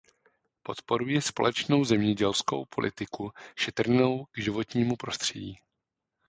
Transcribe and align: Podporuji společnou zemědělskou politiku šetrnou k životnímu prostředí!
Podporuji 0.63 1.21
společnou 1.21 1.83
zemědělskou 1.83 2.65
politiku 2.65 3.31
šetrnou 3.55 4.25
k 4.25 4.37
životnímu 4.39 4.95
prostředí! 4.95 5.57